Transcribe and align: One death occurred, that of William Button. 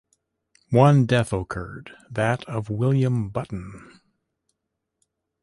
One 0.71 1.05
death 1.05 1.31
occurred, 1.31 1.91
that 2.09 2.43
of 2.45 2.71
William 2.71 3.29
Button. 3.29 3.99